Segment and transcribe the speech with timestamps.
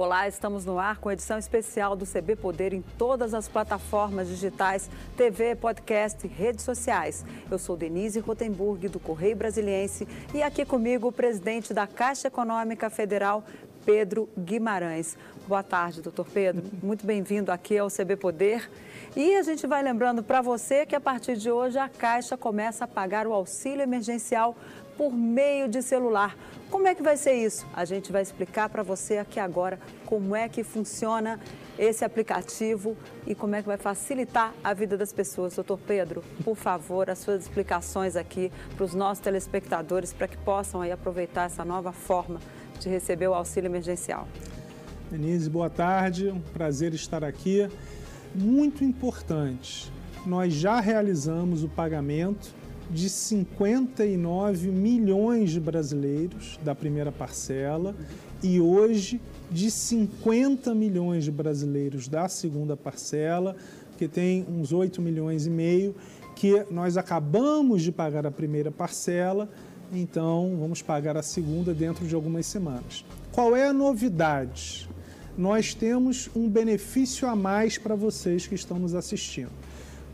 [0.00, 4.88] Olá, estamos no ar com edição especial do CB Poder em todas as plataformas digitais,
[5.16, 7.24] TV, podcast e redes sociais.
[7.50, 12.88] Eu sou Denise Rotenburg, do Correio Brasiliense, e aqui comigo o presidente da Caixa Econômica
[12.88, 13.42] Federal,
[13.84, 15.16] Pedro Guimarães.
[15.48, 16.62] Boa tarde, doutor Pedro.
[16.80, 18.70] Muito bem-vindo aqui ao CB Poder.
[19.16, 22.84] E a gente vai lembrando para você que a partir de hoje a Caixa começa
[22.84, 24.54] a pagar o auxílio emergencial
[24.98, 26.36] por meio de celular.
[26.68, 27.64] Como é que vai ser isso?
[27.72, 31.38] A gente vai explicar para você aqui agora como é que funciona
[31.78, 35.54] esse aplicativo e como é que vai facilitar a vida das pessoas.
[35.54, 40.82] Doutor Pedro, por favor, as suas explicações aqui para os nossos telespectadores para que possam
[40.82, 42.40] aí aproveitar essa nova forma
[42.80, 44.26] de receber o auxílio emergencial.
[45.10, 46.28] Denise, boa tarde.
[46.28, 47.68] Um prazer estar aqui.
[48.34, 49.90] Muito importante,
[50.26, 52.58] nós já realizamos o pagamento
[52.90, 57.94] de 59 milhões de brasileiros da primeira parcela
[58.42, 63.56] e hoje de 50 milhões de brasileiros da segunda parcela,
[63.96, 65.94] que tem uns 8 milhões e meio,
[66.34, 69.48] que nós acabamos de pagar a primeira parcela,
[69.92, 73.04] então vamos pagar a segunda dentro de algumas semanas.
[73.32, 74.88] Qual é a novidade?
[75.36, 79.52] Nós temos um benefício a mais para vocês que estão nos assistindo.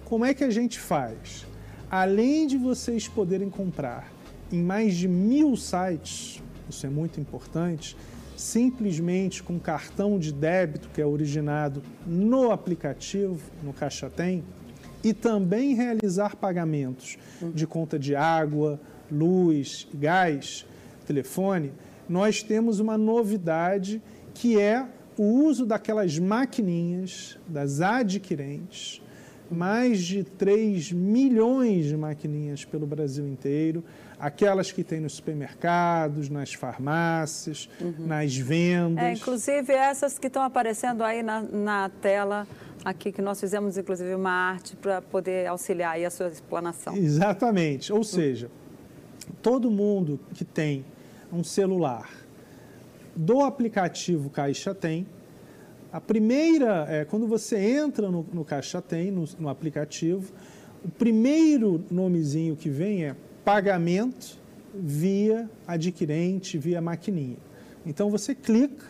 [0.05, 1.47] Como é que a gente faz?
[1.95, 4.13] Além de vocês poderem comprar
[4.51, 7.97] em mais de mil sites, isso é muito importante,
[8.37, 14.43] simplesmente com cartão de débito que é originado no aplicativo, no Caixa Tem,
[15.05, 17.17] e também realizar pagamentos
[17.55, 20.67] de conta de água, luz, gás,
[21.07, 21.71] telefone,
[22.09, 24.03] nós temos uma novidade
[24.35, 24.85] que é
[25.17, 29.01] o uso daquelas maquininhas das adquirentes
[29.51, 33.85] mais de 3 milhões de maquininhas pelo Brasil inteiro,
[34.19, 38.07] aquelas que tem nos supermercados, nas farmácias, uhum.
[38.07, 39.05] nas vendas.
[39.05, 42.47] É, inclusive essas que estão aparecendo aí na, na tela
[42.85, 46.97] aqui, que nós fizemos inclusive uma arte para poder auxiliar aí a sua explanação.
[46.97, 48.51] Exatamente, ou seja,
[49.43, 50.85] todo mundo que tem
[51.33, 52.11] um celular
[53.17, 55.07] do aplicativo Caixa Tem,
[55.95, 60.33] a primeira, é, quando você entra no, no Caixa Tem, no, no aplicativo,
[60.85, 64.37] o primeiro nomezinho que vem é pagamento
[64.75, 67.37] via adquirente, via maquininha.
[67.87, 68.85] Então você clica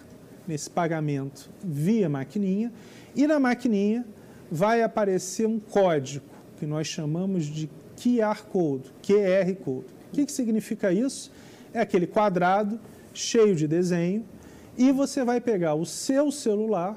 [0.49, 2.73] nesse pagamento via maquininha
[3.15, 4.07] e na maquininha
[4.51, 6.25] vai aparecer um código
[6.59, 9.89] que nós chamamos de QR Code, QR Code.
[10.11, 11.31] O que, que significa isso?
[11.75, 12.81] É aquele quadrado
[13.13, 14.25] cheio de desenho
[14.77, 16.97] e você vai pegar o seu celular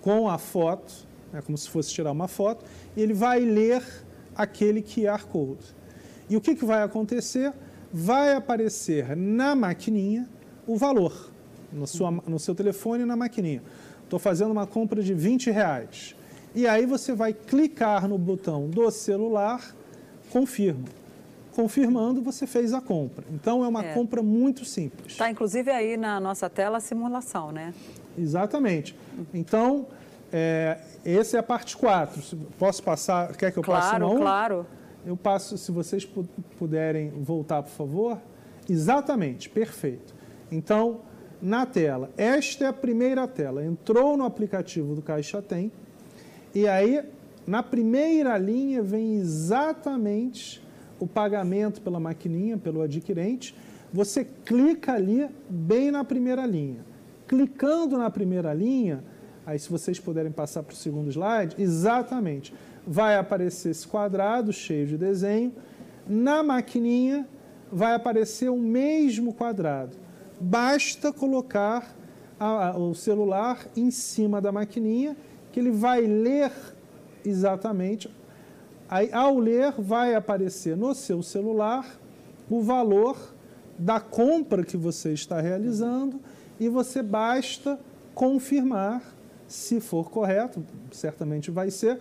[0.00, 0.92] com a foto,
[1.32, 2.64] é como se fosse tirar uma foto,
[2.96, 3.82] e ele vai ler
[4.34, 5.74] aquele QR Code.
[6.28, 7.52] E o que, que vai acontecer?
[7.92, 10.28] Vai aparecer na maquininha
[10.66, 11.30] o valor,
[11.72, 13.62] no, sua, no seu telefone e na maquininha.
[14.04, 16.14] Estou fazendo uma compra de 20 reais.
[16.54, 19.74] E aí você vai clicar no botão do celular,
[20.30, 20.84] confirma
[21.56, 23.24] confirmando, você fez a compra.
[23.32, 23.94] Então, é uma é.
[23.94, 25.12] compra muito simples.
[25.12, 27.72] Está, inclusive, aí na nossa tela a simulação, né?
[28.18, 28.94] Exatamente.
[29.32, 29.86] Então,
[30.30, 32.36] é, essa é a parte 4.
[32.58, 33.34] Posso passar?
[33.34, 34.66] Quer que eu claro, passe Claro, claro.
[35.06, 36.06] Eu passo, se vocês
[36.58, 38.18] puderem voltar, por favor.
[38.68, 40.14] Exatamente, perfeito.
[40.52, 41.00] Então,
[41.40, 43.64] na tela, esta é a primeira tela.
[43.64, 45.72] Entrou no aplicativo do Caixa Tem,
[46.54, 47.02] e aí,
[47.46, 50.65] na primeira linha, vem exatamente
[50.98, 53.54] o pagamento pela maquininha, pelo adquirente,
[53.92, 56.84] você clica ali bem na primeira linha.
[57.26, 59.02] Clicando na primeira linha,
[59.44, 62.52] aí se vocês puderem passar para o segundo slide, exatamente,
[62.86, 65.52] vai aparecer esse quadrado cheio de desenho.
[66.08, 67.26] Na maquininha
[67.70, 69.96] vai aparecer o mesmo quadrado.
[70.40, 71.94] Basta colocar
[72.38, 75.16] a, a, o celular em cima da maquininha,
[75.52, 76.52] que ele vai ler
[77.24, 78.08] exatamente
[78.88, 81.98] Aí, ao ler, vai aparecer no seu celular
[82.48, 83.34] o valor
[83.78, 86.20] da compra que você está realizando
[86.58, 87.78] e você basta
[88.14, 89.02] confirmar
[89.48, 92.00] se for correto, certamente vai ser,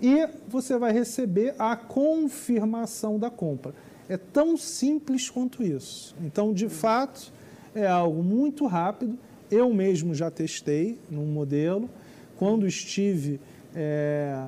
[0.00, 3.74] e você vai receber a confirmação da compra.
[4.08, 6.16] É tão simples quanto isso.
[6.22, 7.32] Então, de fato,
[7.74, 9.18] é algo muito rápido.
[9.50, 11.88] Eu mesmo já testei num modelo.
[12.36, 13.40] Quando estive
[13.74, 14.46] é,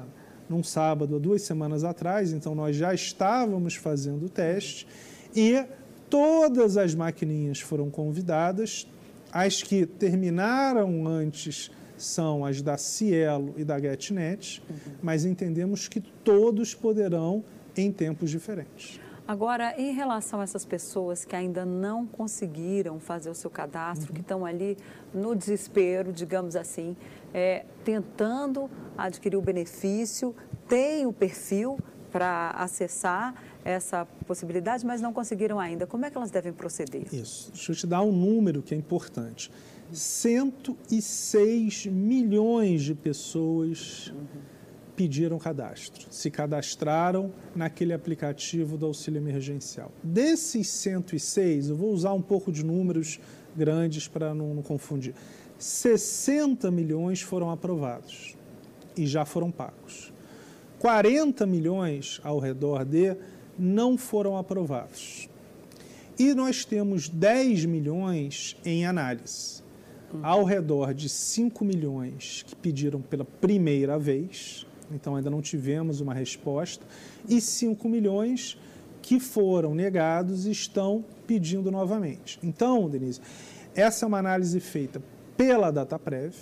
[0.52, 4.86] num sábado, há duas semanas atrás, então nós já estávamos fazendo o teste
[5.34, 5.64] e
[6.08, 8.86] todas as maquininhas foram convidadas.
[9.32, 14.76] As que terminaram antes são as da Cielo e da GetNet, uhum.
[15.02, 17.42] mas entendemos que todos poderão
[17.76, 19.00] em tempos diferentes.
[19.26, 24.14] Agora, em relação a essas pessoas que ainda não conseguiram fazer o seu cadastro, uhum.
[24.14, 24.76] que estão ali
[25.14, 26.96] no desespero, digamos assim,
[27.32, 30.34] é, tentando adquirir o benefício,
[30.68, 31.78] tem o perfil
[32.10, 33.34] para acessar
[33.64, 35.86] essa possibilidade, mas não conseguiram ainda.
[35.86, 37.06] Como é que elas devem proceder?
[37.12, 37.50] Isso.
[37.52, 39.50] Deixa eu te dar um número que é importante.
[39.90, 44.12] 106 milhões de pessoas
[44.94, 49.90] pediram cadastro, se cadastraram naquele aplicativo do auxílio emergencial.
[50.02, 53.18] Desses 106, eu vou usar um pouco de números
[53.56, 55.14] grandes para não, não confundir.
[55.62, 58.36] 60 milhões foram aprovados
[58.96, 60.12] e já foram pagos.
[60.80, 63.16] 40 milhões ao redor de
[63.56, 65.28] não foram aprovados.
[66.18, 69.62] E nós temos 10 milhões em análise.
[70.20, 76.12] Ao redor de 5 milhões que pediram pela primeira vez, então ainda não tivemos uma
[76.12, 76.84] resposta,
[77.28, 78.58] e 5 milhões
[79.00, 82.40] que foram negados e estão pedindo novamente.
[82.42, 83.20] Então, Denise,
[83.76, 85.00] essa é uma análise feita
[85.36, 86.34] pela DataPrev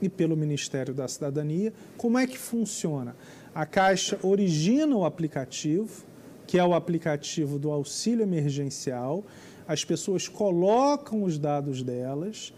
[0.00, 1.72] e pelo Ministério da Cidadania.
[1.96, 3.16] Como é que funciona?
[3.54, 6.04] A Caixa origina o aplicativo,
[6.46, 9.24] que é o aplicativo do auxílio emergencial.
[9.66, 12.54] As pessoas colocam os dados delas,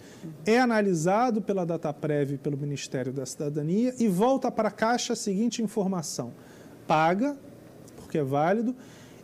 [0.46, 5.16] é analisado pela DataPrev e pelo Ministério da Cidadania e volta para a Caixa a
[5.16, 6.32] seguinte informação:
[6.86, 7.36] paga,
[7.96, 8.76] porque é válido,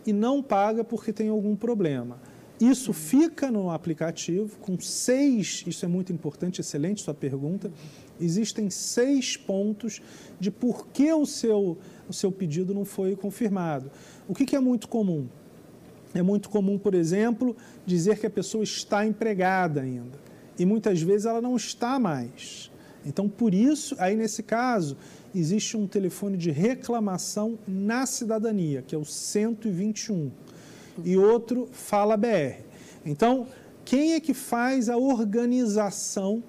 [0.04, 2.18] e não paga porque tem algum problema.
[2.60, 7.70] Isso fica no aplicativo com seis, isso é muito importante, excelente sua pergunta.
[8.18, 10.00] Existem seis pontos
[10.40, 11.76] de por que o seu,
[12.08, 13.90] o seu pedido não foi confirmado.
[14.26, 15.28] O que, que é muito comum?
[16.14, 17.54] É muito comum, por exemplo,
[17.84, 20.18] dizer que a pessoa está empregada ainda.
[20.58, 22.70] E muitas vezes ela não está mais.
[23.04, 24.96] Então, por isso, aí nesse caso,
[25.34, 30.30] existe um telefone de reclamação na cidadania, que é o 121
[31.04, 32.62] e outro Fala BR.
[33.04, 33.46] Então,
[33.84, 36.42] quem é que faz a organização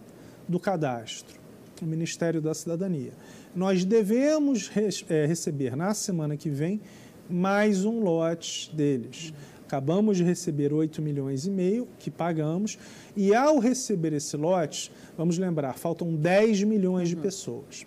[0.48, 1.38] do cadastro?
[1.82, 3.12] O Ministério da Cidadania.
[3.56, 4.72] Nós devemos
[5.10, 6.82] é, receber na semana que vem
[7.30, 9.34] mais um lote deles.
[9.66, 12.80] Acabamos de receber 8 milhões e meio que pagamos
[13.16, 17.22] e ao receber esse lote, vamos lembrar, faltam 10 milhões de uhum.
[17.22, 17.86] pessoas.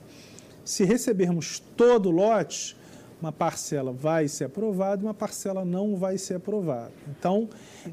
[0.65, 2.77] Se recebermos todo o lote,
[3.21, 6.93] uma parcela vai ser aprovada e uma parcela não vai ser aprovada.
[7.09, 7.49] Então,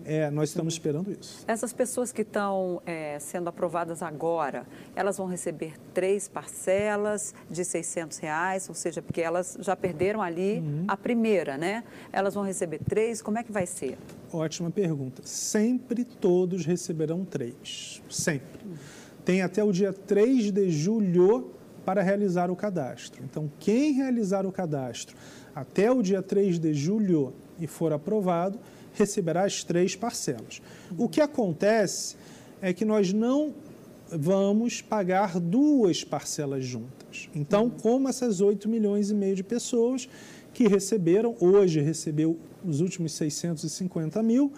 [0.06, 1.44] é, nós estamos esperando isso.
[1.48, 4.66] Essas pessoas que estão é, sendo aprovadas agora,
[4.96, 10.60] elas vão receber três parcelas de 600 reais, ou seja, porque elas já perderam ali
[10.60, 10.86] uhum.
[10.88, 11.84] a primeira, né?
[12.12, 13.98] Elas vão receber três, como é que vai ser?
[14.32, 15.22] Ótima pergunta.
[15.26, 18.62] Sempre todos receberão três, sempre.
[19.26, 21.57] Tem até o dia 3 de julho
[21.88, 23.24] para realizar o cadastro.
[23.24, 25.16] Então, quem realizar o cadastro
[25.56, 28.60] até o dia 3 de julho e for aprovado,
[28.94, 30.62] receberá as três parcelas.
[30.98, 32.18] O que acontece
[32.62, 33.54] é que nós não
[34.12, 37.30] vamos pagar duas parcelas juntas.
[37.34, 40.10] Então, como essas 8 milhões e meio de pessoas
[40.54, 44.52] que receberam, hoje recebeu os últimos 650 mil,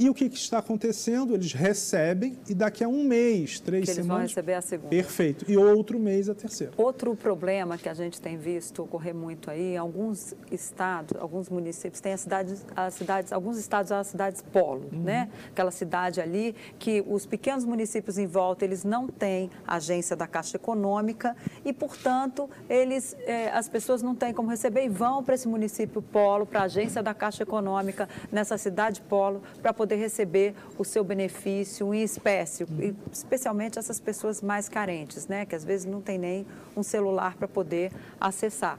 [0.00, 1.34] e o que, que, está acontecendo?
[1.34, 4.08] Eles recebem e daqui a um mês, três que eles semanas.
[4.08, 4.88] vão receber a segunda.
[4.88, 5.44] Perfeito.
[5.46, 6.72] E outro mês a terceira.
[6.78, 12.14] Outro problema que a gente tem visto ocorrer muito aí, alguns estados, alguns municípios têm
[12.14, 15.02] as cidades, as cidades alguns estados as cidades polo, uhum.
[15.02, 15.28] né?
[15.50, 20.56] Aquela cidade ali que os pequenos municípios em volta eles não têm agência da Caixa
[20.56, 25.46] Econômica e, portanto, eles, eh, as pessoas não têm como receber e vão para esse
[25.46, 30.54] município polo, para a agência da Caixa Econômica nessa cidade polo para poder poder receber
[30.78, 32.64] o seu benefício em espécie,
[33.12, 37.48] especialmente essas pessoas mais carentes, né, que às vezes não tem nem um celular para
[37.48, 38.78] poder acessar.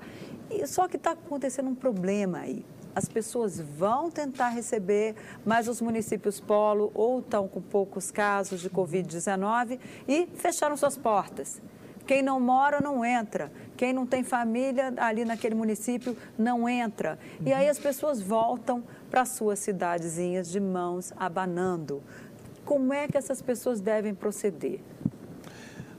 [0.49, 2.65] E só que está acontecendo um problema aí.
[2.95, 5.15] As pessoas vão tentar receber,
[5.45, 11.61] mas os municípios polo ou estão com poucos casos de Covid-19 e fecharam suas portas.
[12.05, 13.51] Quem não mora não entra.
[13.77, 17.17] Quem não tem família ali naquele município não entra.
[17.45, 22.01] E aí as pessoas voltam para suas cidadezinhas de mãos abanando.
[22.65, 24.79] Como é que essas pessoas devem proceder?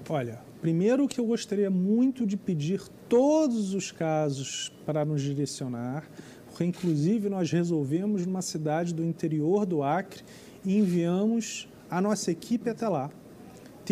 [0.08, 6.08] Olha, primeiro que eu gostaria muito de pedir todos os casos para nos direcionar,
[6.46, 10.22] porque inclusive nós resolvemos numa cidade do interior do Acre
[10.64, 13.10] e enviamos a nossa equipe até lá.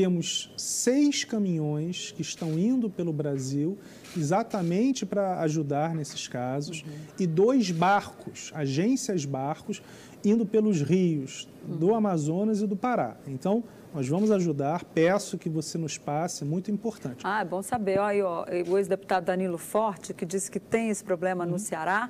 [0.01, 3.77] Temos seis caminhões que estão indo pelo Brasil
[4.17, 6.93] exatamente para ajudar nesses casos uhum.
[7.19, 9.83] e dois barcos, agências barcos,
[10.25, 11.77] indo pelos rios uhum.
[11.77, 13.19] do Amazonas e do Pará.
[13.27, 17.21] Então, nós vamos ajudar, peço que você nos passe, muito importante.
[17.23, 17.99] Ah, é bom saber.
[17.99, 21.51] Olha, ó, o ex-deputado Danilo Forte, que disse que tem esse problema uhum.
[21.51, 22.09] no Ceará,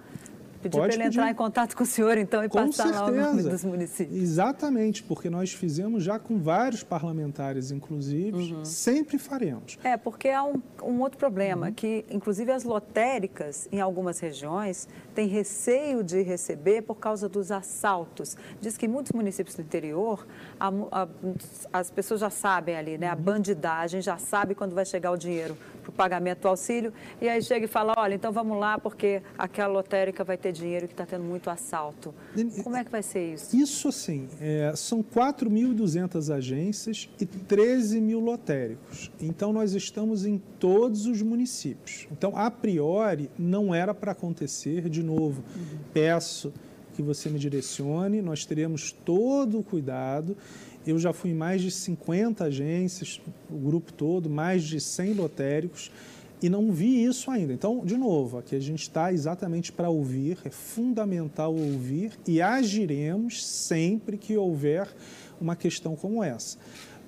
[0.63, 3.01] Pedir para ele entrar em contato com o senhor, então, e com passar certeza.
[3.01, 4.21] lá o nome dos municípios.
[4.21, 8.65] Exatamente, porque nós fizemos já com vários parlamentares, inclusive, uhum.
[8.65, 9.79] sempre faremos.
[9.83, 11.73] É, porque há um, um outro problema, uhum.
[11.73, 18.37] que inclusive as lotéricas, em algumas regiões, têm receio de receber por causa dos assaltos.
[18.61, 20.27] Diz que em muitos municípios do interior,
[20.59, 21.09] a, a,
[21.73, 23.09] as pessoas já sabem ali, né?
[23.09, 23.23] A uhum.
[23.23, 27.43] bandidagem já sabe quando vai chegar o dinheiro para o pagamento do auxílio, e aí
[27.43, 31.07] chega e fala, olha, então vamos lá, porque aquela lotérica vai ter dinheiro que está
[31.07, 32.15] tendo muito assalto.
[32.63, 33.57] Como é que vai ser isso?
[33.57, 34.29] Isso, sim.
[34.41, 39.11] É, são 4.200 agências e 13 mil lotéricos.
[39.21, 42.07] Então, nós estamos em todos os municípios.
[42.11, 45.43] Então, a priori, não era para acontecer de novo.
[45.55, 45.79] Uhum.
[45.93, 46.53] Peço
[46.95, 50.37] que você me direcione, nós teremos todo o cuidado
[50.87, 55.91] eu já fui em mais de 50 agências, o grupo todo, mais de 100 lotéricos,
[56.43, 57.53] e não vi isso ainda.
[57.53, 63.45] Então, de novo, aqui a gente está exatamente para ouvir, é fundamental ouvir e agiremos
[63.45, 64.89] sempre que houver
[65.41, 66.59] uma questão como essa.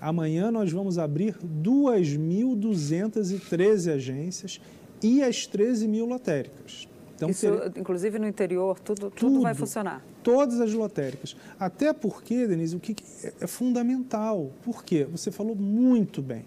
[0.00, 4.58] Amanhã nós vamos abrir 2.213 agências
[5.02, 6.88] e as 13 mil lotéricas.
[7.14, 7.72] Então, Isso, ter...
[7.78, 10.02] inclusive no interior, tudo, tudo, tudo, vai funcionar?
[10.24, 11.36] Todas as lotéricas.
[11.58, 14.50] Até porque, Denise, o que é, é fundamental.
[14.64, 15.04] Por quê?
[15.04, 16.44] Você falou muito bem.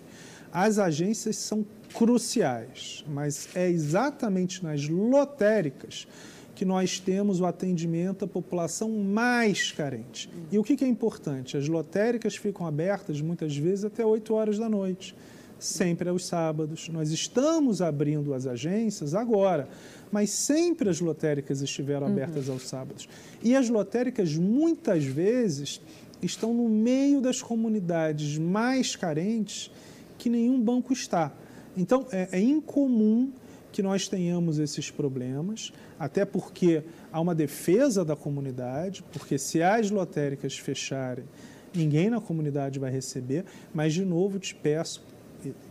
[0.57, 6.07] As agências são cruciais, mas é exatamente nas lotéricas
[6.55, 10.29] que nós temos o atendimento à população mais carente.
[10.49, 11.57] E o que é importante?
[11.57, 15.13] As lotéricas ficam abertas muitas vezes até 8 horas da noite,
[15.59, 16.87] sempre aos sábados.
[16.87, 19.67] Nós estamos abrindo as agências agora
[20.11, 22.13] mas sempre as lotéricas estiveram uhum.
[22.13, 23.09] abertas aos sábados.
[23.43, 25.81] E as lotéricas, muitas vezes,
[26.21, 29.69] estão no meio das comunidades mais carentes
[30.17, 31.31] que nenhum banco está.
[31.75, 33.31] Então, é, é incomum
[33.71, 39.91] que nós tenhamos esses problemas, até porque há uma defesa da comunidade, porque se as
[39.91, 41.25] lotéricas fecharem,
[41.73, 43.43] ninguém na comunidade vai receber,
[43.73, 45.03] mas de novo te peço,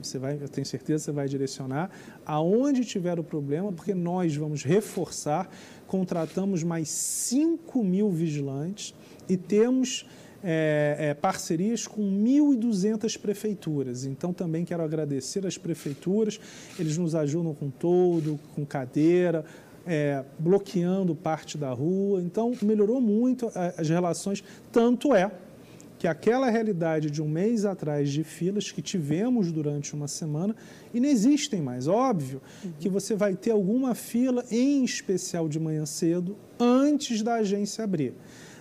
[0.03, 1.91] você vai, eu tenho certeza que você vai direcionar
[2.27, 5.51] aonde tiver o problema, porque nós vamos reforçar,
[5.87, 8.95] contratamos mais 5 mil vigilantes
[9.29, 10.07] e temos
[10.45, 14.05] é, é, parcerias com 1.200 prefeituras.
[14.05, 16.39] Então, também quero agradecer às prefeituras,
[16.79, 19.45] eles nos ajudam com todo, com cadeira,
[19.87, 22.21] é, bloqueando parte da rua.
[22.21, 24.45] Então, melhorou muito as relações.
[24.71, 25.31] Tanto é
[25.99, 30.55] que aquela realidade de um mês atrás de filas que tivemos durante uma semana
[30.93, 31.89] e não existem mais.
[31.89, 32.43] Óbvio
[32.79, 38.13] que você vai ter alguma fila, em especial de manhã cedo, antes da agência abrir.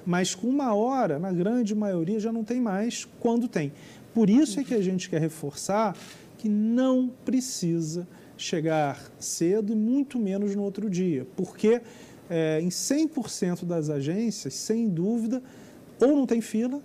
[0.06, 3.72] Mas com uma hora, na grande maioria, já não tem mais quando tem.
[4.14, 5.96] Por isso é que a gente quer reforçar
[6.38, 8.08] que não precisa
[8.38, 11.82] chegar cedo e muito menos no outro dia, porque
[12.30, 15.42] é, em 100% das agências, sem dúvida,
[16.02, 16.82] ou não tem fila,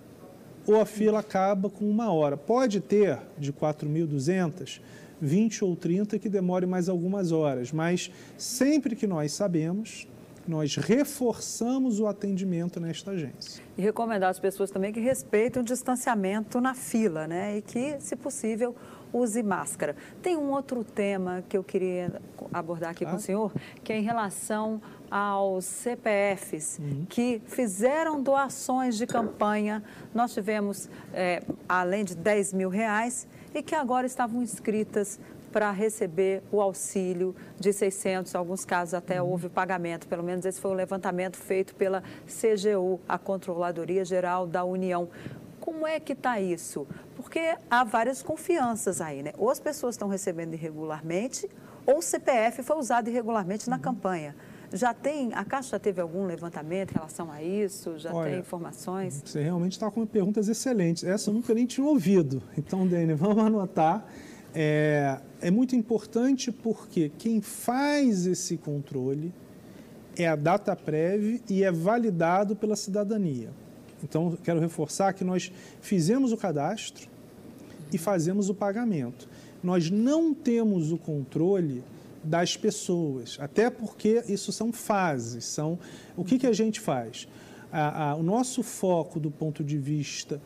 [0.65, 2.37] ou a fila acaba com uma hora.
[2.37, 4.79] Pode ter de 4.200,
[5.21, 10.07] 20 ou 30 que demore mais algumas horas, mas sempre que nós sabemos,
[10.49, 13.63] nós reforçamos o atendimento nesta agência.
[13.77, 17.57] E recomendar às pessoas também que respeitem o distanciamento na fila, né?
[17.57, 18.75] E que, se possível,
[19.13, 19.95] use máscara.
[20.21, 23.11] Tem um outro tema que eu queria abordar aqui ah.
[23.11, 23.53] com o senhor,
[23.83, 27.05] que é em relação aos CPFs uhum.
[27.07, 29.83] que fizeram doações de campanha.
[30.13, 36.41] Nós tivemos, é, além de 10 mil reais, e que agora estavam inscritas para receber
[36.51, 39.29] o auxílio de 600, em alguns casos até uhum.
[39.29, 44.63] houve pagamento, pelo menos esse foi o levantamento feito pela CGU, a Controladoria Geral da
[44.63, 45.09] União.
[45.59, 46.87] Como é que está isso?
[47.15, 49.33] Porque há várias confianças aí, né?
[49.37, 51.49] Ou as pessoas estão recebendo irregularmente,
[51.85, 53.81] ou o CPF foi usado irregularmente na uhum.
[53.81, 54.35] campanha.
[54.71, 57.97] Já tem, a Caixa já teve algum levantamento em relação a isso?
[57.97, 59.21] Já Olha, tem informações?
[59.25, 61.03] Você realmente está com perguntas excelentes.
[61.03, 62.41] Essa eu nunca nem tinha ouvido.
[62.55, 64.05] Então, Dani, vamos anotar.
[64.53, 69.31] É, é muito importante porque quem faz esse controle
[70.17, 73.49] é a data prévia e é validado pela cidadania.
[74.03, 75.51] Então, quero reforçar que nós
[75.81, 77.07] fizemos o cadastro
[77.91, 79.27] e fazemos o pagamento.
[79.61, 81.83] Nós não temos o controle
[82.23, 85.45] das pessoas, até porque isso são fases.
[85.45, 85.77] São
[86.15, 87.27] o que, que a gente faz?
[87.71, 90.41] A, a, o nosso foco do ponto de vista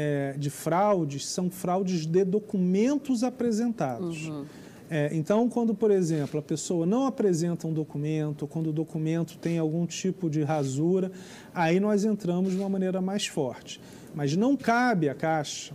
[0.00, 4.28] é, de fraudes são fraudes de documentos apresentados.
[4.28, 4.44] Uhum.
[4.88, 9.58] É, então, quando, por exemplo, a pessoa não apresenta um documento, quando o documento tem
[9.58, 11.10] algum tipo de rasura,
[11.52, 13.80] aí nós entramos de uma maneira mais forte.
[14.14, 15.74] Mas não cabe à Caixa.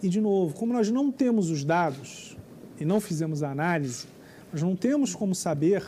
[0.00, 2.36] E, de novo, como nós não temos os dados
[2.78, 4.06] e não fizemos a análise,
[4.52, 5.82] nós não temos como saber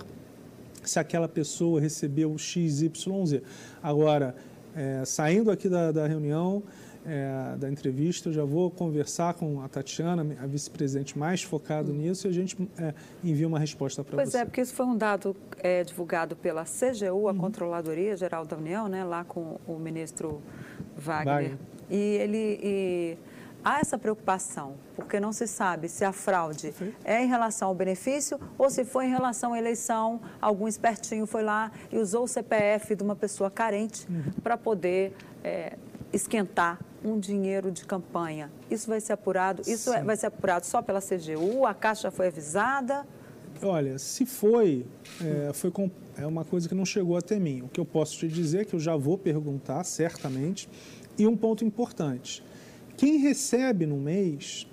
[0.82, 2.90] se aquela pessoa recebeu XYZ.
[3.80, 4.34] Agora,
[4.74, 6.64] é, saindo aqui da, da reunião,
[7.06, 12.26] é, da entrevista, eu já vou conversar com a Tatiana, a vice-presidente mais focada nisso,
[12.26, 14.22] e a gente é, envia uma resposta para você.
[14.22, 17.38] Pois é, porque isso foi um dado é, divulgado pela CGU, a uhum.
[17.38, 20.42] Controladoria Geral da União, né, lá com o ministro
[20.96, 21.34] Wagner.
[21.34, 21.58] Wagner.
[21.88, 22.60] E ele...
[22.62, 23.18] E
[23.64, 26.72] há essa preocupação, porque não se sabe se a fraude
[27.04, 31.42] é em relação ao benefício ou se foi em relação à eleição, algum espertinho foi
[31.42, 34.32] lá e usou o CPF de uma pessoa carente uhum.
[34.42, 35.12] para poder
[35.44, 35.76] é,
[36.12, 38.50] esquentar um dinheiro de campanha.
[38.70, 39.62] Isso vai ser apurado?
[39.66, 41.66] Isso é, vai ser apurado só pela CGU?
[41.66, 43.06] A Caixa já foi avisada?
[43.62, 44.86] Olha, se foi,
[45.22, 47.62] é, foi com, é uma coisa que não chegou até mim.
[47.62, 50.68] O que eu posso te dizer é que eu já vou perguntar, certamente.
[51.18, 52.42] E um ponto importante:
[52.96, 54.66] quem recebe no mês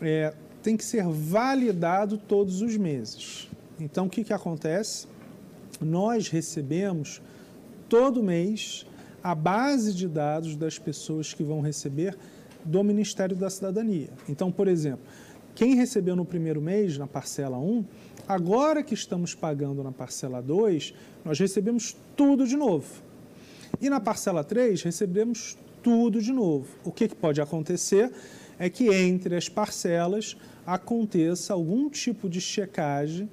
[0.00, 3.48] é, tem que ser validado todos os meses.
[3.78, 5.06] Então, o que, que acontece?
[5.80, 7.22] Nós recebemos
[7.88, 8.86] todo mês
[9.22, 12.16] a base de dados das pessoas que vão receber
[12.64, 14.08] do Ministério da Cidadania.
[14.28, 15.04] Então, por exemplo,
[15.54, 17.84] quem recebeu no primeiro mês, na parcela 1,
[18.26, 22.86] agora que estamos pagando na parcela 2, nós recebemos tudo de novo.
[23.80, 26.66] E na parcela 3, recebemos tudo de novo.
[26.84, 28.12] O que, que pode acontecer
[28.58, 30.36] é que entre as parcelas
[30.66, 33.28] aconteça algum tipo de checagem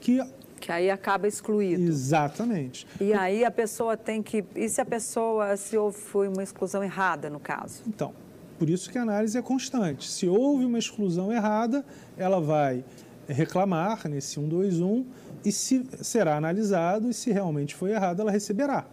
[0.00, 0.20] que
[0.60, 1.82] que aí acaba excluído.
[1.82, 2.86] Exatamente.
[3.00, 4.44] E aí a pessoa tem que.
[4.54, 7.82] E se a pessoa, se houve foi uma exclusão errada, no caso?
[7.86, 8.12] Então,
[8.58, 10.08] por isso que a análise é constante.
[10.08, 11.84] Se houve uma exclusão errada,
[12.16, 12.84] ela vai
[13.26, 15.06] reclamar nesse 121
[15.44, 18.84] e se será analisado e se realmente foi errado, ela receberá.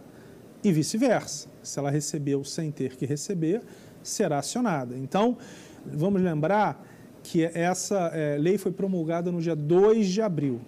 [0.64, 1.48] E vice-versa.
[1.62, 3.60] Se ela recebeu sem ter que receber,
[4.02, 4.96] será acionada.
[4.96, 5.36] Então,
[5.84, 6.82] vamos lembrar
[7.22, 10.60] que essa é, lei foi promulgada no dia 2 de abril.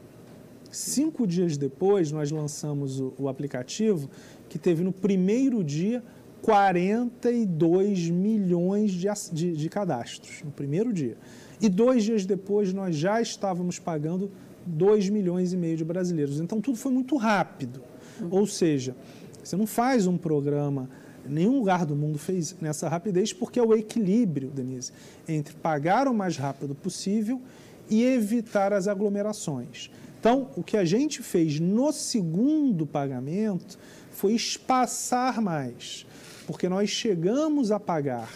[0.71, 4.09] Cinco dias depois, nós lançamos o, o aplicativo,
[4.49, 6.03] que teve no primeiro dia
[6.43, 11.17] 42 milhões de, de, de, cadastros, no primeiro dia.
[11.61, 14.31] E dois dias depois, nós já estávamos pagando
[14.65, 16.41] 2 milhões e meio de brasileiros.
[16.41, 17.83] Então, tudo foi muito rápido.
[18.31, 18.95] Ou seja,
[19.43, 20.89] você não faz um programa,
[21.27, 24.93] nenhum lugar do mundo fez nessa rapidez, porque é o equilíbrio, Denise,
[25.29, 27.41] entre pagar o mais rápido possível
[27.89, 29.91] e evitar as aglomerações.
[30.21, 33.79] Então, o que a gente fez no segundo pagamento
[34.11, 36.07] foi espaçar mais,
[36.47, 38.31] porque nós chegamos a pagar,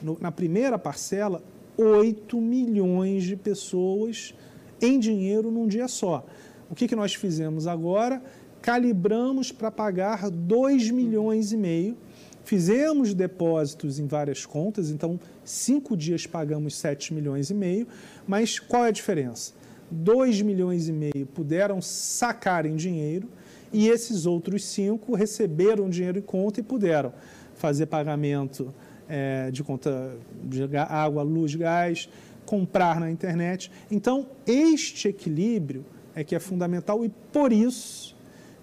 [0.00, 1.42] no, na primeira parcela,
[1.76, 4.34] 8 milhões de pessoas
[4.80, 6.24] em dinheiro num dia só.
[6.70, 8.22] O que, que nós fizemos agora?
[8.62, 11.94] Calibramos para pagar 2 milhões e meio.
[12.42, 17.86] Fizemos depósitos em várias contas, então, cinco dias pagamos 7 milhões e meio.
[18.26, 19.52] Mas qual é a diferença?
[19.90, 23.28] 2 milhões e meio puderam sacar em dinheiro
[23.72, 27.12] e esses outros cinco receberam dinheiro em conta e puderam
[27.54, 28.72] fazer pagamento
[29.08, 32.08] é, de conta de água, luz, gás,
[32.44, 33.70] comprar na internet.
[33.90, 38.16] Então, este equilíbrio é que é fundamental e por isso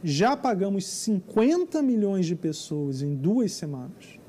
[0.04, 4.20] já pagamos 50 milhões de pessoas em duas semanas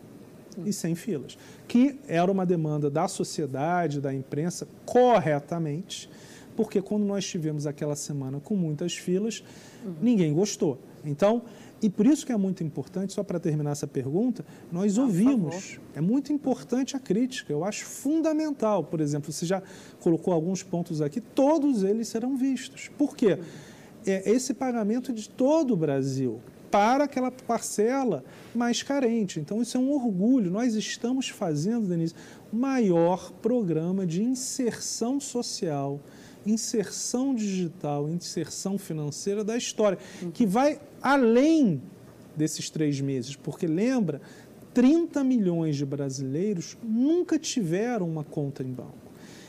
[0.65, 1.37] e sem filas,
[1.69, 6.09] que era uma demanda da sociedade, da imprensa, corretamente
[6.57, 9.45] porque quando nós tivemos aquela semana com muitas filas,
[9.85, 9.95] uhum.
[10.01, 10.79] ninguém gostou.
[11.05, 11.43] Então,
[11.81, 15.79] e por isso que é muito importante, só para terminar essa pergunta, nós ah, ouvimos.
[15.95, 18.83] É muito importante a crítica, eu acho fundamental.
[18.83, 19.63] Por exemplo, você já
[20.01, 22.89] colocou alguns pontos aqui, todos eles serão vistos.
[22.97, 23.39] Por quê?
[24.07, 26.41] É esse pagamento de todo o Brasil
[26.71, 29.39] para aquela parcela mais carente.
[29.39, 30.51] Então, isso é um orgulho.
[30.51, 32.15] Nós estamos fazendo, Denise,
[32.53, 36.01] o maior programa de inserção social
[36.47, 39.99] inserção digital, inserção financeira da história,
[40.33, 41.83] que vai além
[42.37, 44.21] desses três meses, porque lembra,
[44.75, 49.07] 30 milhões de brasileiros nunca tiveram uma conta em banco.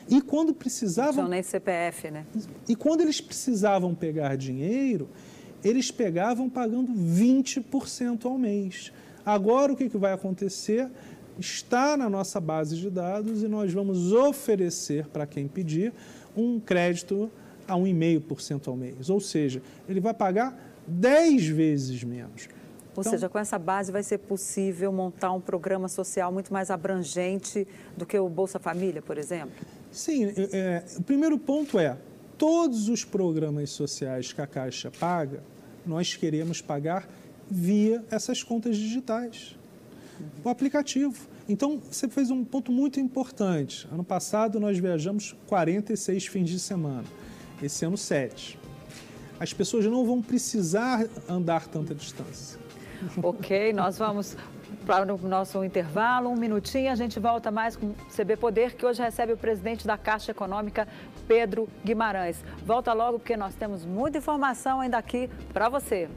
[0.10, 1.24] E quando precisavam.
[1.24, 2.26] Não nem CPF, né?
[2.68, 5.10] E quando eles precisavam pegar dinheiro,
[5.64, 8.94] eles pegavam pagando 20% ao mês.
[9.26, 10.90] Agora o que, que vai acontecer?
[11.38, 15.94] Está na nossa base de dados e nós vamos oferecer para quem pedir
[16.38, 17.30] um crédito
[17.68, 19.10] a 1,5% ao mês.
[19.10, 22.48] Ou seja, ele vai pagar 10 vezes menos.
[22.96, 26.72] Ou então, seja, com essa base vai ser possível montar um programa social muito mais
[26.72, 29.52] abrangente do que o Bolsa Família, por exemplo?
[29.92, 30.26] Sim.
[30.26, 31.96] É, é, o primeiro ponto é,
[32.38, 35.44] todos os programas sociais que a Caixa paga,
[35.86, 37.08] nós queremos pagar
[37.50, 39.56] via essas contas digitais.
[40.44, 41.28] O aplicativo.
[41.50, 43.88] Então, você fez um ponto muito importante.
[43.92, 47.06] Ano passado, nós viajamos 46 fins de semana.
[47.62, 48.60] Esse ano, 7.
[49.40, 52.60] as pessoas não vão precisar andar tanta distância.
[53.22, 54.36] Ok, nós vamos
[54.86, 58.86] para o nosso intervalo, um minutinho, a gente volta mais com o CB Poder, que
[58.86, 60.88] hoje recebe o presidente da Caixa Econômica,
[61.28, 62.44] Pedro Guimarães.
[62.66, 66.10] Volta logo, porque nós temos muita informação ainda aqui para você.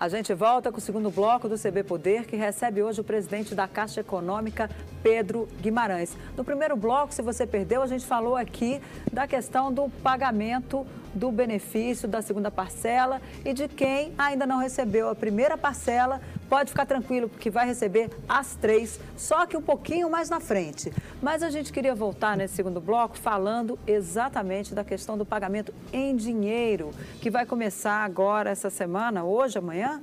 [0.00, 3.52] A gente volta com o segundo bloco do CB Poder, que recebe hoje o presidente
[3.52, 4.70] da Caixa Econômica,
[5.02, 6.16] Pedro Guimarães.
[6.36, 8.80] No primeiro bloco, se você perdeu, a gente falou aqui
[9.12, 15.08] da questão do pagamento do benefício da segunda parcela e de quem ainda não recebeu
[15.08, 20.10] a primeira parcela pode ficar tranquilo, porque vai receber as três, só que um pouquinho
[20.10, 20.92] mais na frente.
[21.22, 26.16] Mas a gente queria voltar nesse segundo bloco falando exatamente da questão do pagamento em
[26.16, 26.90] dinheiro,
[27.20, 30.00] que vai começar agora essa semana, hoje, amanhã?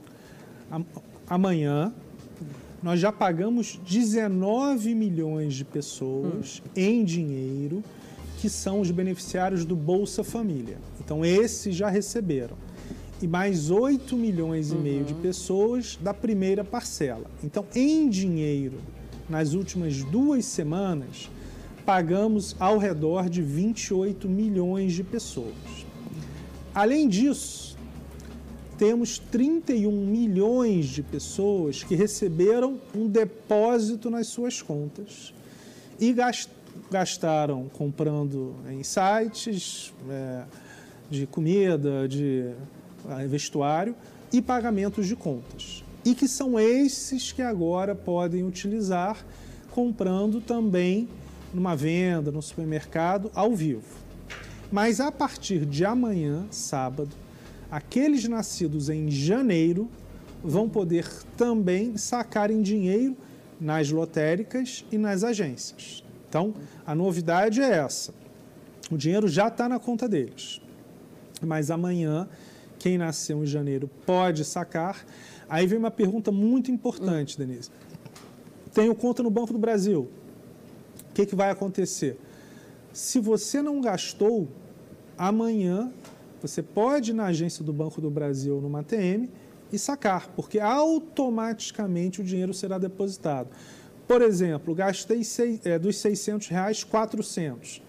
[1.28, 1.94] Amanhã.
[2.84, 6.70] Nós já pagamos 19 milhões de pessoas hum.
[6.76, 7.84] em dinheiro
[8.38, 10.78] que são os beneficiários do Bolsa Família.
[11.06, 12.58] Então, esses já receberam
[13.22, 15.22] e mais 8 milhões e meio de uhum.
[15.22, 17.30] pessoas da primeira parcela.
[17.44, 18.80] Então, em dinheiro,
[19.30, 21.30] nas últimas duas semanas,
[21.86, 25.54] pagamos ao redor de 28 milhões de pessoas.
[26.74, 27.78] Além disso,
[28.78, 35.34] temos 31 milhões de pessoas que receberam um depósito nas suas contas
[36.00, 36.14] e
[36.92, 40.44] gastaram comprando em sites é,
[41.10, 42.52] de comida, de
[43.30, 43.96] vestuário
[44.32, 45.84] e pagamentos de contas.
[46.04, 49.26] E que são esses que agora podem utilizar
[49.72, 51.10] comprando também
[51.54, 54.06] numa venda, no supermercado, ao vivo.
[54.72, 57.10] Mas a partir de amanhã, sábado,
[57.70, 59.90] aqueles nascidos em janeiro
[60.44, 63.16] vão poder também sacar em dinheiro
[63.60, 66.04] nas lotéricas e nas agências.
[66.28, 66.54] Então,
[66.86, 68.14] a novidade é essa.
[68.92, 70.62] O dinheiro já está na conta deles.
[71.46, 72.28] Mas amanhã
[72.80, 75.06] quem nasceu em janeiro pode sacar.
[75.50, 77.70] Aí vem uma pergunta muito importante, Denise.
[78.74, 80.10] Tenho conta no Banco do Brasil.
[81.10, 82.20] O que, que vai acontecer?
[82.92, 84.48] Se você não gastou,
[85.18, 85.92] amanhã
[86.42, 89.30] você pode ir na agência do Banco do Brasil, numa ATM,
[89.72, 93.50] e sacar, porque automaticamente o dinheiro será depositado.
[94.08, 97.82] Por exemplo, gastei seis, é, dos 600 reais, 400.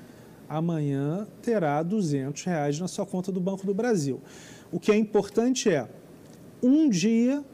[0.48, 4.20] Amanhã terá 200 reais na sua conta do Banco do Brasil.
[4.70, 5.88] O que é importante é
[6.62, 7.44] um dia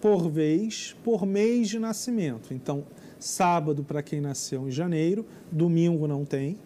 [0.00, 2.54] por vez, por mês de nascimento.
[2.54, 2.84] Então,
[3.18, 6.58] sábado para quem nasceu em janeiro, domingo não tem,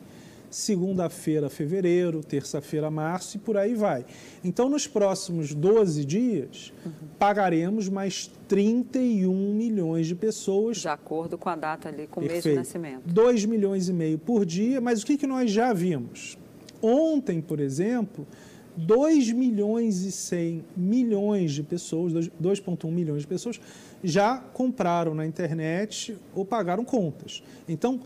[0.51, 4.05] segunda-feira, fevereiro, terça-feira, março e por aí vai.
[4.43, 6.93] Então, nos próximos 12 dias, uhum.
[7.19, 10.79] pagaremos mais 31 milhões de pessoas.
[10.79, 12.45] De acordo com a data ali, com Perfeito.
[12.45, 13.03] o mês de nascimento.
[13.07, 16.37] 2 milhões e meio por dia, mas o que, que nós já vimos?
[16.83, 18.27] Ontem, por exemplo,
[18.77, 23.61] 2 milhões e 100 milhões de pessoas, 2,1 milhões de pessoas,
[24.03, 27.43] já compraram na internet ou pagaram contas.
[27.69, 28.01] Então,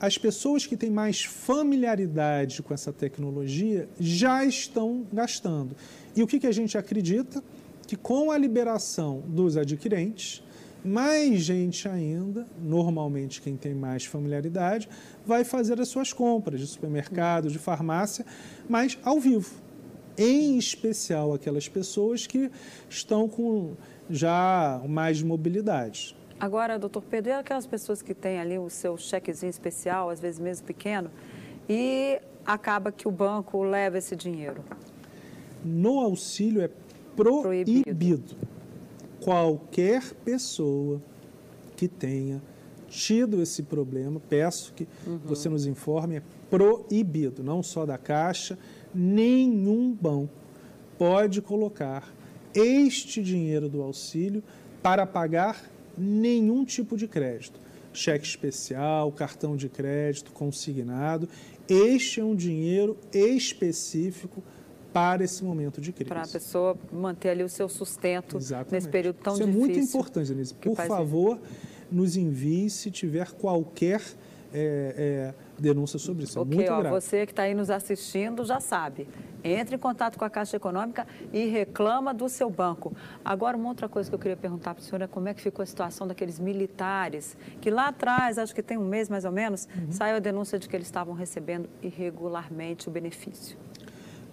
[0.00, 5.76] as pessoas que têm mais familiaridade com essa tecnologia já estão gastando.
[6.14, 7.42] E o que, que a gente acredita?
[7.86, 10.42] Que com a liberação dos adquirentes,
[10.84, 14.88] mais gente ainda, normalmente quem tem mais familiaridade,
[15.24, 18.24] vai fazer as suas compras de supermercado, de farmácia,
[18.68, 19.66] mas ao vivo
[20.18, 22.50] em especial aquelas pessoas que
[22.88, 23.74] estão com
[24.08, 26.16] já mais mobilidade.
[26.38, 30.38] Agora, doutor Pedro, e aquelas pessoas que têm ali o seu chequezinho especial, às vezes
[30.38, 31.10] mesmo pequeno,
[31.68, 34.62] e acaba que o banco leva esse dinheiro?
[35.64, 36.70] No auxílio é
[37.16, 37.82] proibido.
[37.82, 38.36] proibido.
[39.20, 41.00] Qualquer pessoa
[41.74, 42.42] que tenha
[42.86, 45.18] tido esse problema, peço que uhum.
[45.24, 48.58] você nos informe, é proibido, não só da Caixa,
[48.94, 50.32] nenhum banco
[50.98, 52.14] pode colocar
[52.54, 54.42] este dinheiro do auxílio
[54.82, 57.60] para pagar nenhum tipo de crédito.
[57.92, 61.28] Cheque especial, cartão de crédito, consignado.
[61.68, 64.42] Este é um dinheiro específico
[64.92, 66.08] para esse momento de crise.
[66.08, 68.72] Para a pessoa manter ali o seu sustento Exatamente.
[68.72, 69.60] nesse período tão Isso difícil.
[69.60, 70.54] Isso é muito importante, Denise.
[70.54, 71.38] Por favor,
[71.90, 74.00] nos envie se tiver qualquer
[74.52, 76.38] é, é, denúncia sobre isso.
[76.38, 76.94] É muito ó, grave.
[76.94, 79.08] você que está aí nos assistindo já sabe.
[79.42, 82.94] Entre em contato com a Caixa Econômica e reclama do seu banco.
[83.24, 85.40] Agora, uma outra coisa que eu queria perguntar para a senhora é como é que
[85.40, 89.32] ficou a situação daqueles militares que lá atrás, acho que tem um mês mais ou
[89.32, 89.92] menos, uhum.
[89.92, 93.56] saiu a denúncia de que eles estavam recebendo irregularmente o benefício.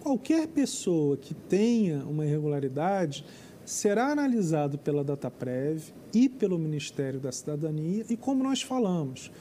[0.01, 3.25] Qualquer pessoa que tenha uma irregularidade
[3.65, 5.81] será analisado pela Dataprev
[6.13, 9.31] e pelo Ministério da Cidadania e como nós falamos,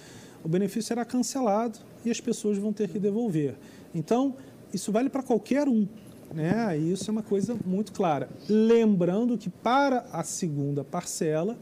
[0.45, 3.55] o benefício será cancelado e as pessoas vão ter que devolver.
[3.95, 4.35] Então,
[4.73, 5.87] isso vale para qualquer um,
[6.35, 6.77] né?
[6.77, 8.29] Isso é uma coisa muito clara.
[8.49, 11.57] Lembrando que para a segunda parcela,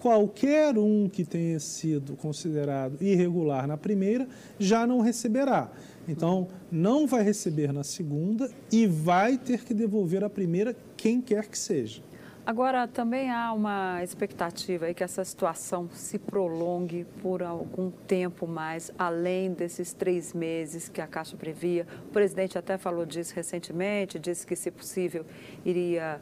[0.00, 5.70] qualquer um que tenha sido considerado irregular na primeira já não receberá.
[6.06, 11.46] Então, não vai receber na segunda e vai ter que devolver a primeira, quem quer
[11.46, 12.02] que seja.
[12.46, 18.92] Agora, também há uma expectativa aí que essa situação se prolongue por algum tempo mais,
[18.98, 21.86] além desses três meses que a Caixa previa.
[22.06, 25.24] O presidente até falou disso recentemente, disse que, se possível,
[25.64, 26.20] iria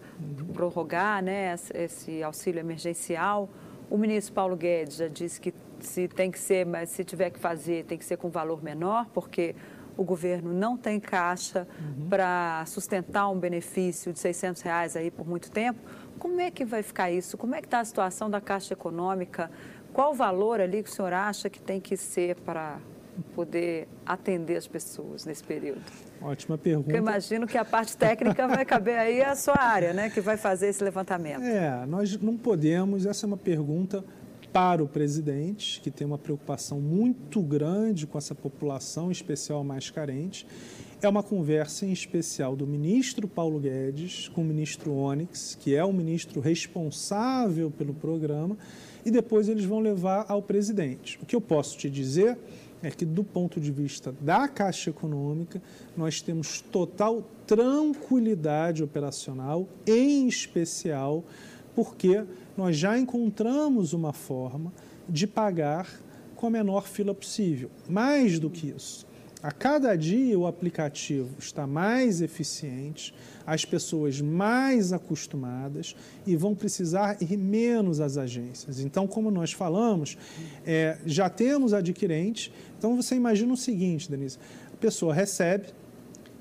[0.52, 3.50] prorrogar né, esse auxílio emergencial.
[3.90, 7.38] O ministro Paulo Guedes já disse que se tem que ser, mas se tiver que
[7.40, 9.56] fazer, tem que ser com valor menor, porque
[9.96, 12.08] o governo não tem caixa uhum.
[12.08, 15.78] para sustentar um benefício de 600 reais aí por muito tempo.
[16.18, 17.36] Como é que vai ficar isso?
[17.36, 19.50] Como é que está a situação da Caixa Econômica?
[19.92, 22.78] Qual o valor ali que o senhor acha que tem que ser para
[23.34, 25.82] poder atender as pessoas nesse período?
[26.20, 26.84] Ótima pergunta.
[26.84, 30.20] Porque eu imagino que a parte técnica vai caber aí a sua área, né, que
[30.20, 31.42] vai fazer esse levantamento.
[31.42, 34.04] É, nós não podemos, essa é uma pergunta
[34.52, 39.88] para o presidente, que tem uma preocupação muito grande com essa população, em especial mais
[39.88, 40.46] carente.
[41.00, 45.84] É uma conversa em especial do ministro Paulo Guedes com o ministro Onyx, que é
[45.84, 48.56] o ministro responsável pelo programa,
[49.04, 51.18] e depois eles vão levar ao presidente.
[51.20, 52.38] O que eu posso te dizer
[52.82, 55.62] é que, do ponto de vista da Caixa Econômica,
[55.96, 61.24] nós temos total tranquilidade operacional, em especial
[61.74, 62.24] porque
[62.56, 64.72] nós já encontramos uma forma
[65.08, 65.88] de pagar
[66.36, 67.70] com a menor fila possível.
[67.88, 69.06] Mais do que isso,
[69.42, 73.12] a cada dia o aplicativo está mais eficiente,
[73.44, 78.78] as pessoas mais acostumadas e vão precisar ir menos às agências.
[78.78, 80.16] Então, como nós falamos,
[80.64, 82.52] é, já temos adquirentes.
[82.78, 84.38] Então, você imagina o seguinte, Denise:
[84.72, 85.68] a pessoa recebe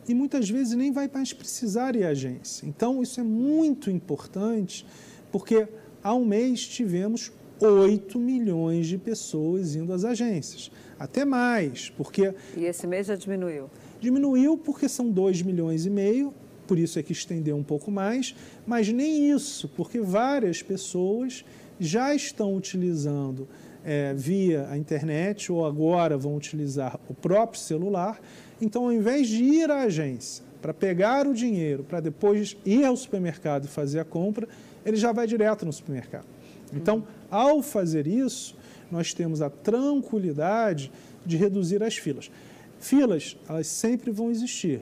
[0.07, 2.67] e muitas vezes nem vai mais precisar ir à agência.
[2.67, 4.85] Então, isso é muito importante
[5.31, 5.67] porque
[6.03, 10.71] há um mês tivemos 8 milhões de pessoas indo às agências.
[10.97, 12.33] Até mais, porque.
[12.57, 13.69] E esse mês já diminuiu?
[13.99, 16.33] Diminuiu porque são 2 milhões e meio,
[16.67, 21.45] por isso é que estendeu um pouco mais, mas nem isso, porque várias pessoas
[21.79, 23.47] já estão utilizando
[23.83, 28.19] é, via a internet ou agora vão utilizar o próprio celular.
[28.61, 32.95] Então, ao invés de ir à agência para pegar o dinheiro, para depois ir ao
[32.95, 34.47] supermercado e fazer a compra,
[34.85, 36.25] ele já vai direto no supermercado.
[36.73, 38.55] Então, ao fazer isso,
[38.91, 40.91] nós temos a tranquilidade
[41.25, 42.31] de reduzir as filas.
[42.79, 44.81] Filas, elas sempre vão existir.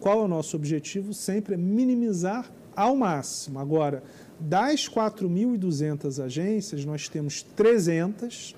[0.00, 1.14] Qual é o nosso objetivo?
[1.14, 3.58] Sempre é minimizar ao máximo.
[3.58, 4.02] Agora,
[4.38, 8.54] das 4.200 agências, nós temos 300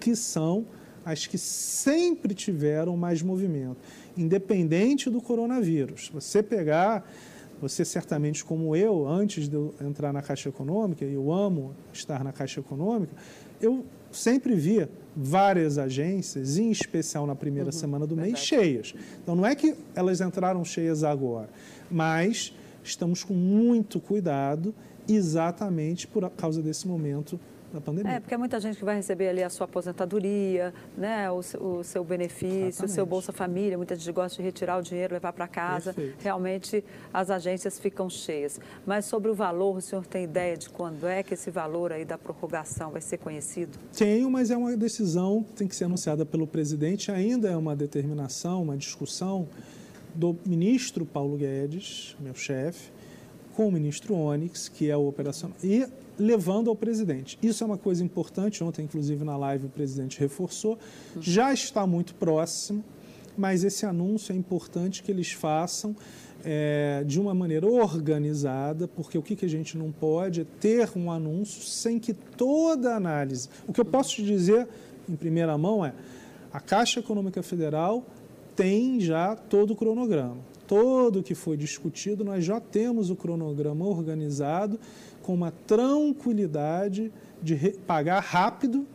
[0.00, 0.64] que são
[1.04, 3.78] as que sempre tiveram mais movimento,
[4.16, 6.10] independente do coronavírus.
[6.12, 7.10] Você pegar
[7.60, 12.22] você certamente, como eu, antes de eu entrar na Caixa Econômica, e eu amo estar
[12.22, 13.12] na Caixa Econômica,
[13.60, 18.32] eu sempre via várias agências, em especial na primeira uhum, semana do verdade.
[18.32, 18.94] mês, cheias.
[19.22, 21.48] Então, não é que elas entraram cheias agora,
[21.90, 24.74] mas estamos com muito cuidado
[25.08, 27.40] exatamente por causa desse momento
[27.72, 28.12] da pandemia.
[28.12, 31.84] É, porque é muita gente que vai receber ali a sua aposentadoria, né, o, o
[31.84, 32.90] seu benefício, Exatamente.
[32.90, 35.92] o seu Bolsa Família, muita gente gosta de retirar o dinheiro, levar para casa.
[35.92, 36.22] Perfeito.
[36.22, 38.60] Realmente as agências ficam cheias.
[38.86, 42.04] Mas sobre o valor, o senhor tem ideia de quando é que esse valor aí
[42.04, 43.78] da prorrogação vai ser conhecido?
[43.96, 47.76] Tenho, mas é uma decisão que tem que ser anunciada pelo presidente, ainda é uma
[47.76, 49.48] determinação, uma discussão
[50.14, 52.90] do ministro Paulo Guedes, meu chefe,
[53.54, 55.86] com o ministro Onyx, que é o operacional, e
[56.18, 57.38] levando ao presidente.
[57.42, 60.78] Isso é uma coisa importante, ontem, inclusive, na live, o presidente reforçou.
[61.20, 62.84] Já está muito próximo,
[63.36, 65.94] mas esse anúncio é importante que eles façam
[66.44, 70.90] é, de uma maneira organizada, porque o que, que a gente não pode é ter
[70.96, 73.48] um anúncio sem que toda a análise.
[73.66, 74.66] O que eu posso te dizer
[75.08, 75.92] em primeira mão é:
[76.52, 78.04] a Caixa Econômica Federal
[78.54, 80.36] tem já todo o cronograma.
[80.66, 84.78] Todo o que foi discutido, nós já temos o cronograma organizado
[85.28, 87.12] com uma tranquilidade
[87.42, 87.54] de
[87.86, 88.86] pagar rápido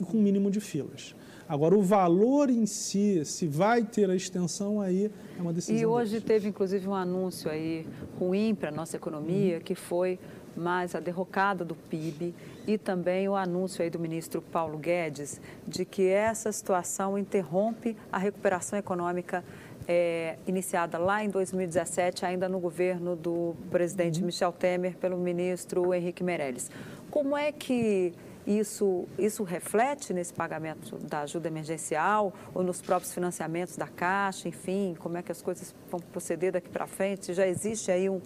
[0.00, 1.12] e com mínimo de filas.
[1.48, 5.76] Agora, o valor em si, se vai ter a extensão, aí é uma decisão.
[5.76, 6.24] E hoje deles.
[6.24, 7.84] teve, inclusive, um anúncio aí
[8.16, 9.60] ruim para a nossa economia, uhum.
[9.60, 10.20] que foi
[10.56, 12.32] mais a derrocada do PIB
[12.64, 18.18] e também o anúncio aí do ministro Paulo Guedes de que essa situação interrompe a
[18.18, 19.44] recuperação econômica
[19.88, 24.26] é, iniciada lá em 2017, ainda no governo do presidente uhum.
[24.26, 26.70] Michel Temer, pelo ministro Henrique Meirelles.
[27.10, 28.12] Como é que
[28.46, 34.96] isso, isso reflete nesse pagamento da ajuda emergencial ou nos próprios financiamentos da Caixa, enfim,
[34.98, 37.34] como é que as coisas vão proceder daqui para frente?
[37.34, 38.20] Já existe aí um,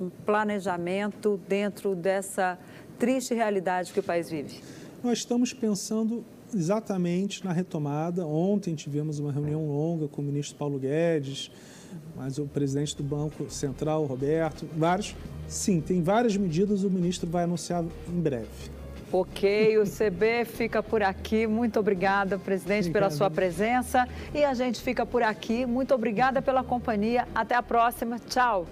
[0.00, 2.58] um planejamento dentro dessa
[2.98, 4.62] triste realidade que o país vive?
[5.02, 8.26] Nós estamos pensando exatamente na retomada.
[8.26, 11.50] Ontem tivemos uma reunião longa com o ministro Paulo Guedes,
[12.16, 15.14] mas o presidente do Banco Central, Roberto, vários.
[15.48, 18.48] Sim, tem várias medidas, o ministro vai anunciar em breve.
[19.12, 21.46] Ok, o CB fica por aqui.
[21.46, 24.08] Muito obrigada, presidente, pela sua presença.
[24.34, 25.66] E a gente fica por aqui.
[25.66, 27.28] Muito obrigada pela companhia.
[27.34, 28.18] Até a próxima.
[28.18, 28.66] Tchau.